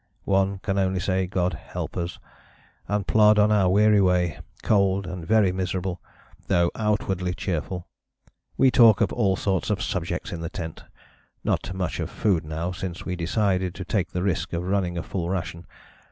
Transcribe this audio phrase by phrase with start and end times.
[0.25, 2.17] One can only say 'God help us!'
[2.87, 6.01] and plod on our weary way, cold and very miserable,
[6.47, 7.87] though outwardly cheerful.
[8.57, 10.83] We talk of all sorts of subjects in the tent,
[11.43, 15.03] not much of food now, since we decided to take the risk of running a
[15.03, 15.67] full ration.